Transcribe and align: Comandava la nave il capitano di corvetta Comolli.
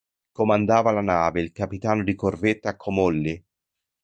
Comandava 0.31 0.89
la 0.89 1.01
nave 1.03 1.41
il 1.41 1.51
capitano 1.51 2.03
di 2.03 2.15
corvetta 2.15 2.75
Comolli. 2.75 3.45